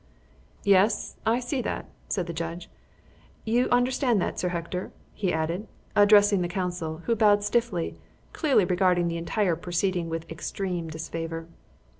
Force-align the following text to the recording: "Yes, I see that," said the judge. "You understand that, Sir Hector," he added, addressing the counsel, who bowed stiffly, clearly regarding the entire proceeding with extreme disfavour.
"Yes, 0.63 1.15
I 1.27 1.39
see 1.39 1.61
that," 1.61 1.85
said 2.09 2.25
the 2.25 2.33
judge. 2.33 2.71
"You 3.45 3.69
understand 3.69 4.19
that, 4.19 4.39
Sir 4.39 4.49
Hector," 4.49 4.91
he 5.13 5.31
added, 5.31 5.67
addressing 5.95 6.41
the 6.41 6.47
counsel, 6.47 7.03
who 7.05 7.15
bowed 7.15 7.43
stiffly, 7.43 7.99
clearly 8.33 8.65
regarding 8.65 9.09
the 9.09 9.17
entire 9.17 9.55
proceeding 9.55 10.09
with 10.09 10.27
extreme 10.31 10.87
disfavour. 10.87 11.45